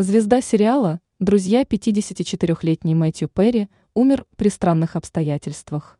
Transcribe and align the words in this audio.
Звезда 0.00 0.40
сериала 0.40 1.00
«Друзья» 1.18 1.64
54-летний 1.64 2.94
Мэтью 2.94 3.28
Перри 3.28 3.68
умер 3.94 4.26
при 4.36 4.48
странных 4.48 4.94
обстоятельствах. 4.94 5.98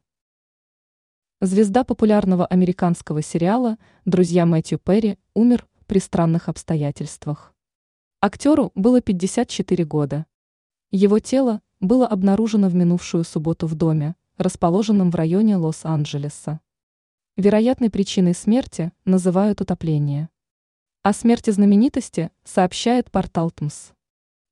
Звезда 1.40 1.82
популярного 1.82 2.46
американского 2.46 3.22
сериала 3.22 3.76
«Друзья» 4.04 4.46
Мэтью 4.46 4.78
Перри 4.78 5.18
умер 5.34 5.66
при 5.88 5.98
странных 5.98 6.48
обстоятельствах. 6.48 7.52
Актеру 8.22 8.70
было 8.76 9.00
54 9.00 9.84
года. 9.84 10.26
Его 10.92 11.18
тело 11.18 11.60
было 11.80 12.06
обнаружено 12.06 12.68
в 12.68 12.76
минувшую 12.76 13.24
субботу 13.24 13.66
в 13.66 13.74
доме, 13.74 14.14
расположенном 14.36 15.10
в 15.10 15.16
районе 15.16 15.56
Лос-Анджелеса. 15.56 16.60
Вероятной 17.36 17.90
причиной 17.90 18.34
смерти 18.34 18.92
называют 19.04 19.60
утопление. 19.60 20.28
О 21.08 21.14
смерти 21.14 21.48
знаменитости 21.48 22.30
сообщает 22.44 23.10
портал 23.10 23.50
ТМС. 23.50 23.92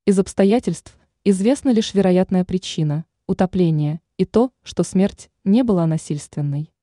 Из 0.07 0.17
обстоятельств 0.17 0.97
известна 1.23 1.69
лишь 1.69 1.93
вероятная 1.93 2.43
причина– 2.45 3.05
утопление, 3.27 4.01
и 4.17 4.25
то, 4.25 4.51
что 4.63 4.81
смерть 4.81 5.29
не 5.43 5.61
была 5.61 5.85
насильственной. 5.85 6.73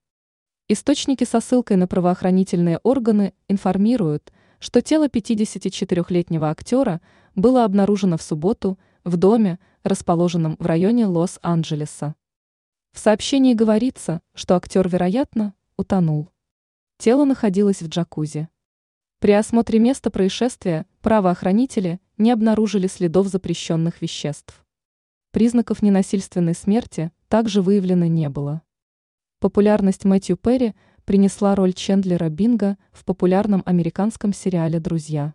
Источники 0.68 1.24
со 1.24 1.40
ссылкой 1.40 1.76
на 1.76 1.88
правоохранительные 1.88 2.78
органы 2.84 3.34
информируют, 3.48 4.32
что 4.60 4.80
тело 4.80 5.08
54-летнего 5.08 6.50
актера 6.50 7.00
было 7.34 7.64
обнаружено 7.64 8.16
в 8.16 8.22
субботу 8.22 8.78
в 9.02 9.16
доме, 9.16 9.58
расположенном 9.82 10.54
в 10.60 10.66
районе 10.66 11.06
Лос-Анджелеса. 11.06 12.14
В 12.92 13.00
сообщении 13.00 13.54
говорится, 13.54 14.22
что 14.34 14.54
актер, 14.54 14.88
вероятно, 14.88 15.52
утонул. 15.76 16.30
Тело 16.96 17.24
находилось 17.24 17.82
в 17.82 17.88
джакузи. 17.88 18.48
При 19.24 19.32
осмотре 19.32 19.78
места 19.78 20.10
происшествия 20.10 20.84
правоохранители 21.00 21.98
не 22.18 22.30
обнаружили 22.30 22.86
следов 22.86 23.28
запрещенных 23.28 24.02
веществ. 24.02 24.66
Признаков 25.30 25.80
ненасильственной 25.80 26.54
смерти 26.54 27.10
также 27.28 27.62
выявлено 27.62 28.04
не 28.04 28.28
было. 28.28 28.60
Популярность 29.40 30.04
Мэтью 30.04 30.36
Перри 30.36 30.74
принесла 31.06 31.54
роль 31.54 31.72
Чендлера 31.72 32.28
Бинга 32.28 32.76
в 32.92 33.06
популярном 33.06 33.62
американском 33.64 34.34
сериале 34.34 34.78
«Друзья». 34.78 35.32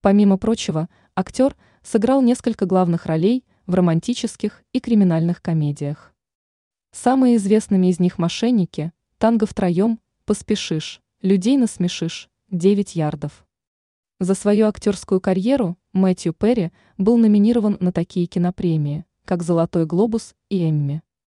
Помимо 0.00 0.38
прочего, 0.38 0.88
актер 1.14 1.54
сыграл 1.82 2.22
несколько 2.22 2.64
главных 2.64 3.04
ролей 3.04 3.44
в 3.66 3.74
романтических 3.74 4.62
и 4.72 4.80
криминальных 4.80 5.42
комедиях. 5.42 6.14
Самые 6.90 7.36
известными 7.36 7.88
из 7.88 8.00
них 8.00 8.16
«Мошенники», 8.16 8.92
«Танго 9.18 9.44
втроем», 9.44 10.00
«Поспешишь», 10.24 11.02
«Людей 11.20 11.58
насмешишь», 11.58 12.30
«Девять 12.50 12.96
ярдов». 12.96 13.46
За 14.18 14.34
свою 14.34 14.66
актерскую 14.66 15.20
карьеру 15.20 15.78
Мэтью 15.92 16.32
Перри 16.32 16.72
был 16.98 17.16
номинирован 17.16 17.76
на 17.78 17.92
такие 17.92 18.26
кинопремии, 18.26 19.04
как 19.24 19.44
«Золотой 19.44 19.86
глобус» 19.86 20.34
и 20.48 20.68
«Эмми». 20.68 21.02